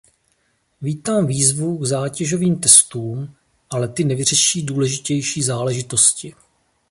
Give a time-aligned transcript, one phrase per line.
[0.81, 3.35] Vítám výzvu k zátěžovým testům,
[3.69, 6.35] ale ty nevyřeší důležitější záležitosti.